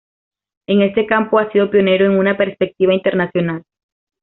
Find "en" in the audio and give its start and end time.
0.65-0.81, 2.05-2.17